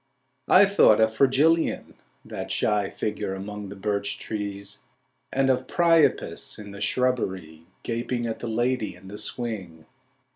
[0.47, 1.93] I thought of Fragilion,
[2.25, 4.79] that shy figure among the birch trees,
[5.31, 9.85] And of Priapus in the shrubbery Gaping at the lady in the swing.